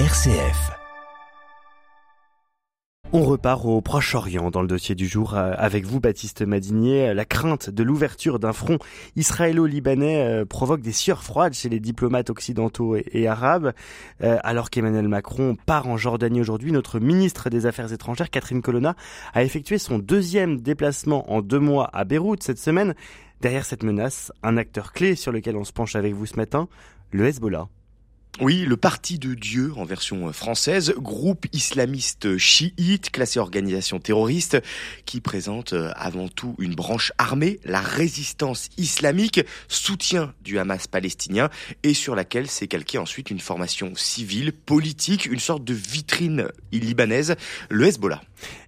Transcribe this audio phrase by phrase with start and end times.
[0.00, 0.72] RCF.
[3.12, 7.14] On repart au Proche-Orient dans le dossier du jour euh, avec vous, Baptiste Madinier.
[7.14, 8.78] La crainte de l'ouverture d'un front
[9.14, 13.72] israélo-libanais euh, provoque des sueurs froides chez les diplomates occidentaux et, arabes.
[14.24, 18.96] Euh, alors qu'Emmanuel Macron part en Jordanie aujourd'hui, notre ministre des Affaires étrangères, Catherine Colonna,
[19.32, 22.96] a effectué son deuxième déplacement en deux mois à Beyrouth cette semaine.
[23.40, 26.66] Derrière cette menace, un acteur clé sur lequel on se penche avec vous ce matin,
[27.12, 27.68] le Hezbollah.
[28.40, 34.60] Oui, le Parti de Dieu en version française, groupe islamiste chiite, classé organisation terroriste,
[35.06, 41.48] qui présente euh, avant tout une branche armée, la résistance islamique, soutien du Hamas palestinien,
[41.84, 47.36] et sur laquelle s'est calquée ensuite une formation civile, politique, une sorte de vitrine libanaise,
[47.70, 48.20] le Hezbollah.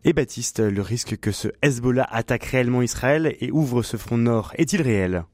[0.05, 4.53] Et Baptiste, le risque que ce Hezbollah attaque réellement Israël et ouvre ce front nord
[4.57, 5.25] est-il réel?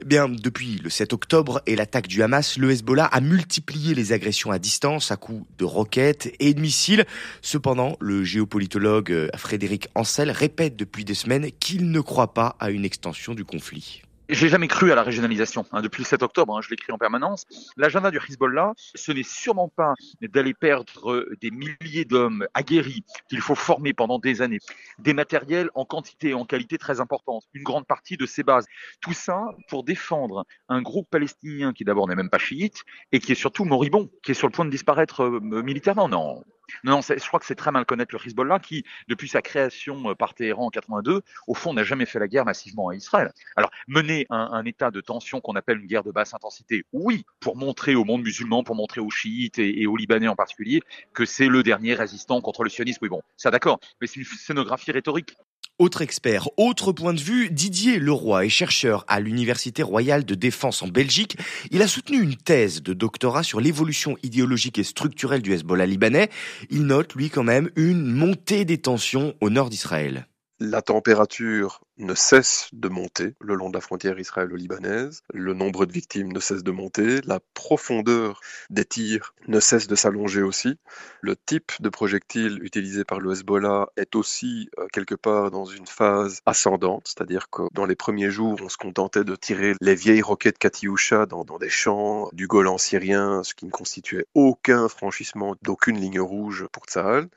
[0.00, 4.12] Eh bien, depuis le 7 octobre et l'attaque du Hamas, le Hezbollah a multiplié les
[4.12, 7.04] agressions à distance à coups de roquettes et de missiles.
[7.42, 12.70] Cependant, le géopolitologue euh, Frédéric Ancel répète depuis des semaines qu'il ne croit pas à
[12.70, 14.02] une extension du conflit.
[14.30, 15.66] J'ai jamais cru à la régionalisation.
[15.70, 17.44] Hein, depuis le 7 octobre, hein, je l'écris en permanence.
[17.76, 23.54] L'agenda du Hezbollah, ce n'est sûrement pas d'aller perdre des milliers d'hommes aguerris qu'il faut
[23.54, 24.60] former pendant des années,
[24.98, 28.64] des matériels en quantité et en qualité très importante, une grande partie de ces bases.
[29.02, 33.32] Tout ça pour défendre un groupe palestinien qui d'abord n'est même pas chiite et qui
[33.32, 36.08] est surtout moribond, qui est sur le point de disparaître euh, militairement.
[36.08, 36.42] Non,
[36.82, 40.14] non, je crois que c'est très mal connaître le Hezbollah qui, depuis sa création euh,
[40.14, 43.32] par Téhéran en 82, au fond n'a jamais fait la guerre massivement à Israël.
[43.56, 47.56] Alors, mener un, état de tension qu'on appelle une guerre de basse intensité, oui, pour
[47.56, 50.80] montrer au monde musulman, pour montrer aux chiites et, et aux libanais en particulier
[51.12, 53.00] que c'est le dernier résistant contre le sionisme.
[53.02, 55.36] Oui, bon, ça d'accord, mais c'est une scénographie rhétorique.
[55.80, 60.84] Autre expert, autre point de vue, Didier Leroy est chercheur à l'Université royale de défense
[60.84, 61.36] en Belgique.
[61.72, 66.28] Il a soutenu une thèse de doctorat sur l'évolution idéologique et structurelle du Hezbollah libanais.
[66.70, 70.28] Il note, lui, quand même, une montée des tensions au nord d'Israël.
[70.60, 75.92] La température ne cesse de monter le long de la frontière israélo-libanaise, le nombre de
[75.92, 78.40] victimes ne cesse de monter, la profondeur
[78.70, 80.78] des tirs ne cesse de s'allonger aussi,
[81.20, 85.86] le type de projectile utilisé par le Hezbollah est aussi euh, quelque part dans une
[85.86, 90.22] phase ascendante, c'est-à-dire que dans les premiers jours, on se contentait de tirer les vieilles
[90.22, 95.98] roquettes Katyusha dans, des champs du Golan syrien, ce qui ne constituait aucun franchissement d'aucune
[95.98, 97.28] ligne rouge pour Tsahal.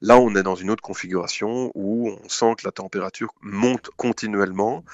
[0.00, 4.84] Là, on est dans une autre configuration où on sent que la température monte continuellement.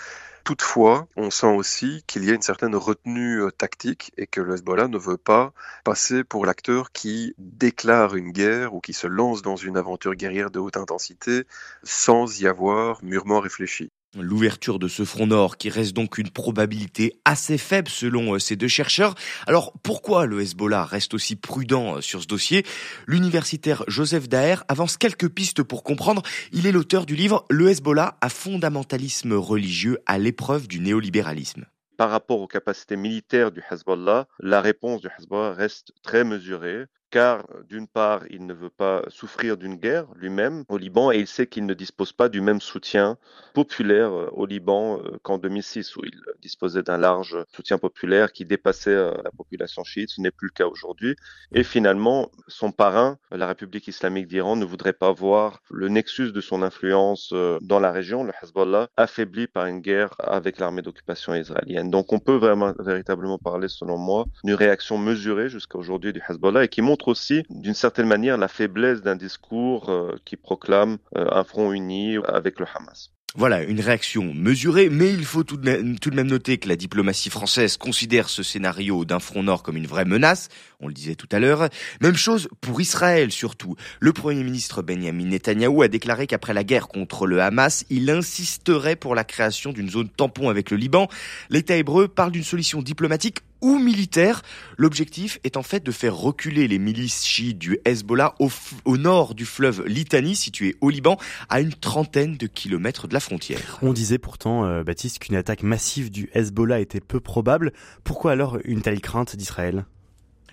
[0.45, 4.55] Toutefois, on sent aussi qu'il y a une certaine retenue euh, tactique et que le
[4.55, 5.53] Hezbollah ne veut pas
[5.85, 10.51] passer pour l'acteur qui déclare une guerre ou qui se lance dans une aventure guerrière
[10.51, 11.45] de haute intensité
[11.83, 13.91] sans y avoir mûrement réfléchi.
[14.21, 18.55] L'ouverture de ce front nord qui reste donc une probabilité assez faible selon euh, ces
[18.55, 19.15] deux chercheurs.
[19.47, 22.65] Alors pourquoi le Hezbollah reste aussi prudent euh, sur ce dossier?
[23.07, 26.23] L'universitaire Joseph Daher avance quelques pistes pour comprendre.
[26.53, 31.67] Il est l'auteur du livre Le Hezbollah à fondamentalisme religieux à l'épreuve du néolibéralisme.
[31.97, 37.47] Par rapport aux capacités militaires du Hezbollah, la réponse du Hezbollah reste très mesurée car
[37.69, 41.47] d'une part, il ne veut pas souffrir d'une guerre lui-même au Liban et il sait
[41.47, 43.19] qu'il ne dispose pas du même soutien
[43.53, 48.45] populaire euh, au Liban euh, qu'en 2006 où il disposait d'un large soutien populaire qui
[48.45, 50.11] dépassait euh, la population chiite.
[50.11, 51.15] Ce n'est plus le cas aujourd'hui.
[51.53, 56.41] Et finalement, son parrain, la République islamique d'Iran, ne voudrait pas voir le nexus de
[56.41, 61.91] son influence dans la région, le Hezbollah, affaibli par une guerre avec l'armée d'occupation israélienne.
[61.91, 66.65] Donc on peut vraiment véritablement parler, selon moi, d'une réaction mesurée jusqu'à aujourd'hui du Hezbollah
[66.65, 71.27] et qui montre aussi, d'une certaine manière, la faiblesse d'un discours euh, qui proclame euh,
[71.31, 73.11] un front uni avec le Hamas.
[73.37, 76.69] Voilà, une réaction mesurée, mais il faut tout de, même, tout de même noter que
[76.69, 80.95] la diplomatie française considère ce scénario d'un front nord comme une vraie menace, on le
[80.95, 81.69] disait tout à l'heure.
[82.01, 83.75] Même chose pour Israël surtout.
[83.99, 88.95] Le Premier ministre Benjamin Netanyahou a déclaré qu'après la guerre contre le Hamas, il insisterait
[88.95, 91.09] pour la création d'une zone tampon avec le Liban.
[91.51, 94.43] L'État hébreu parle d'une solution diplomatique ou militaire.
[94.77, 99.45] L'objectif est en fait de faire reculer les milices chiites du Hezbollah au, nord du
[99.45, 101.19] fleuve Litani, situé au Liban,
[101.49, 103.79] à une trentaine de kilomètres de la frontière.
[103.83, 107.73] On disait pourtant, euh, Baptiste, qu'une attaque massive du Hezbollah était peu probable.
[108.03, 109.85] Pourquoi alors une telle crainte d'Israël?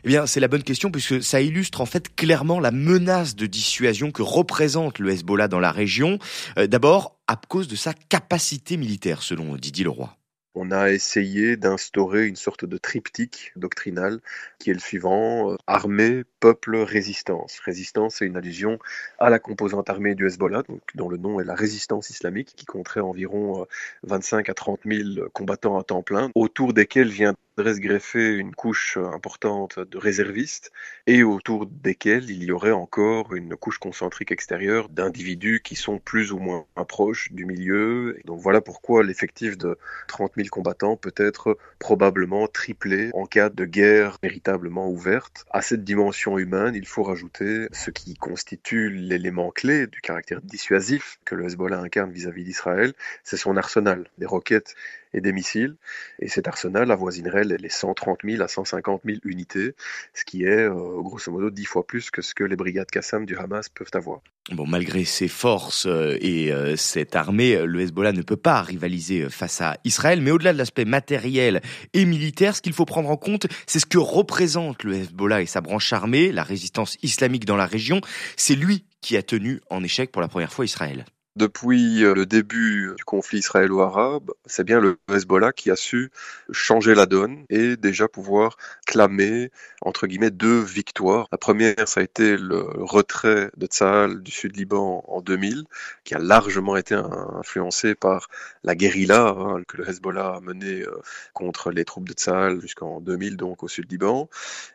[0.04, 3.46] Eh bien, c'est la bonne question puisque ça illustre en fait clairement la menace de
[3.46, 6.18] dissuasion que représente le Hezbollah dans la région.
[6.58, 10.16] Euh, d'abord, à cause de sa capacité militaire, selon Didier Leroy
[10.56, 14.20] on a essayé d'instaurer une sorte de triptyque doctrinal
[14.60, 17.60] qui est le suivant, euh, armée, peuple, résistance.
[17.60, 18.80] Résistance, c'est une allusion
[19.20, 20.64] à la composante armée du Hezbollah,
[20.96, 23.66] dont le nom est la résistance islamique, qui compterait environ
[24.04, 28.54] 25 euh, à 30 000 combattants à temps plein, autour desquels vient se greffer une
[28.54, 30.72] couche importante de réservistes
[31.08, 36.32] et autour desquels il y aurait encore une couche concentrique extérieure d'individus qui sont plus
[36.32, 38.18] ou moins proches du milieu.
[38.26, 39.78] donc voilà pourquoi l'effectif de
[40.08, 45.46] 30 000 combattants peut être probablement triplé en cas de guerre véritablement ouverte.
[45.52, 51.20] À cette dimension humaine, il faut rajouter ce qui constitue l'élément clé du caractère dissuasif
[51.26, 52.94] que le Hezbollah incarne vis-à-vis d'Israël,
[53.24, 54.76] c'est son arsenal, des roquettes
[55.14, 55.76] et des missiles.
[56.20, 59.76] Et cet arsenal avoisinerait les 130 000 à 150 000 unités,
[60.14, 63.26] ce qui est euh, grosso modo dix fois plus que ce que les brigades Qassam
[63.26, 64.22] du Hamas peuvent avoir.
[64.52, 69.30] Bon, malgré ses forces euh, et euh, cette armée, le Hezbollah ne peut pas rivaliser
[69.30, 70.22] face à Israël.
[70.22, 71.62] Mais au-delà de l'aspect matériel
[71.94, 75.46] et militaire, ce qu'il faut prendre en compte, c'est ce que représente le Hezbollah et
[75.46, 78.02] sa branche armée, la résistance islamique dans la région.
[78.38, 81.06] C'est lui qui a tenu en échec pour la première fois Israël.
[81.38, 86.12] Depuis euh, le début du conflit israélo-arabe, c'est bien le Hezbollah qui a su
[86.52, 89.50] changer la donne et déjà pouvoir clamer,
[89.82, 91.30] entre guillemets, deux victoires.
[91.32, 95.64] La première, ça a été le retrait de Tzahal du sud Liban en 2000,
[96.04, 98.28] qui a largement été influencé par
[98.66, 101.00] la guérilla hein, que le Hezbollah a menée euh,
[101.34, 104.30] contre les troupes de Tzahal jusqu'en 2000, donc au sud Liban.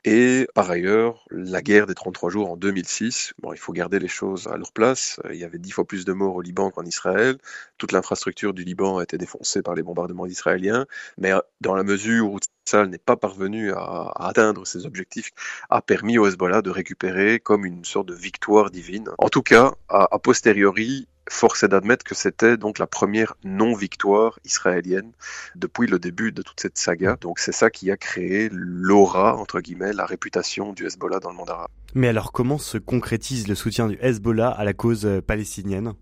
[0.06, 3.34] Et par ailleurs, la guerre des 33 jours en 2006.
[3.42, 5.20] Bon, il faut garder les choses à leur place.
[5.30, 7.36] Il y avait dix fois plus de morts au Liban qu'en Israël.
[7.78, 10.86] Toute l'infrastructure du Liban a été défoncée par les bombardements israéliens.
[11.18, 15.30] Mais euh, dans la mesure où Tzal n'est pas parvenu à, atteindre ses objectifs,
[15.70, 19.10] a permis au Hezbollah de récupérer comme une sorte de victoire divine.
[19.18, 25.12] En tout cas, a posteriori, force est d'admettre que c'était donc la première non-victoire israélienne
[25.54, 27.16] depuis le début de toute cette saga.
[27.20, 31.36] Donc c'est ça qui a créé l'aura, entre guillemets, la réputation du Hezbollah dans le
[31.36, 31.68] monde arabe.
[31.94, 35.94] Mais alors comment se concrétise le soutien du Hezbollah à la cause euh, palestinienne?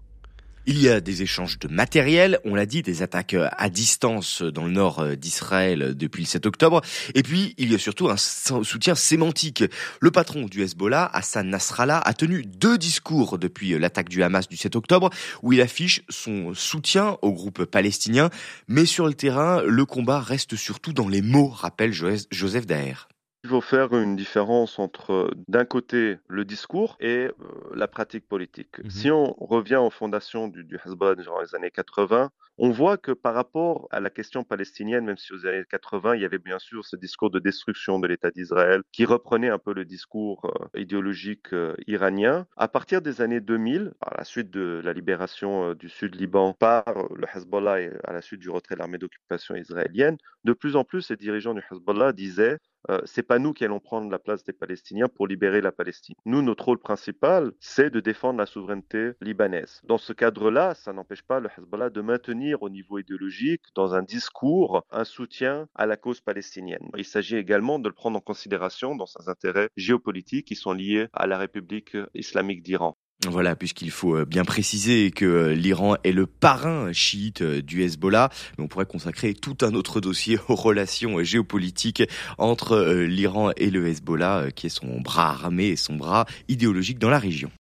[0.66, 4.43] Il y a des échanges de matériel, on l'a dit, des attaques euh, à distance
[4.43, 6.81] dans le nord euh, d'Israël depuis le 7 octobre.
[7.14, 9.64] Et puis, il y a surtout un soutien sémantique.
[10.00, 14.49] Le patron du Hezbollah, Hassan Nasrallah, a tenu deux discours depuis euh, l'attaque du Hamas
[14.49, 15.11] du 7 octobre
[15.43, 18.31] où il affiche son soutien au groupe palestinien.
[18.69, 23.08] Mais sur le terrain, le combat reste surtout dans les mots, rappelle Joseph Daher.
[23.44, 27.32] Il faut faire une différence entre, d'un côté, le discours et euh,
[27.75, 28.79] la pratique politique.
[28.82, 32.97] Mmh si on revient aux fondations du, du Hezbollah dans les années 80, on voit
[32.97, 36.39] que par rapport à la question palestinienne, même si aux années 80, il y avait
[36.39, 40.45] bien sûr ce discours de destruction de l'État d'Israël qui reprenait un peu le discours
[40.45, 45.75] euh, idéologique euh, iranien, à partir des années 2000, à la suite de la libération
[45.75, 46.85] du sud Liban par
[47.15, 50.85] le Hezbollah et à la suite du retrait de l'armée d'occupation israélienne, de plus en
[50.85, 52.59] plus, les dirigeants du Hezbollah disaient
[52.91, 56.15] euh, c'est pas nous qui allons prendre la place des Palestiniens pour libérer la Palestine.
[56.27, 59.81] Nous, notre rôle principal, c'est de défendre la souveraineté libanaise.
[59.85, 64.02] Dans ce cadre-là, ça n'empêche pas le Hezbollah de maintenir au niveau idéologique, dans un
[64.02, 66.91] discours, un soutien à la cause palestinienne.
[66.96, 71.06] Il s'agit également de le prendre en considération dans ses intérêts géopolitiques qui sont liés
[71.14, 72.96] à la République islamique d'Iran.
[73.29, 77.82] Voilà, puisqu'il faut euh, bien préciser que euh, l'Iran est le parrain chiite euh, du
[77.82, 82.02] Hezbollah, mais on pourrait consacrer tout un autre dossier aux relations géopolitiques
[82.38, 87.11] entre l'Iran et le Hezbollah, qui est son bras armé et son bras idéologique dans
[87.11, 87.50] la région.